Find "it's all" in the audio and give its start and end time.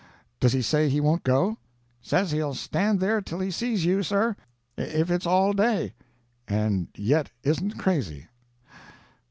5.11-5.53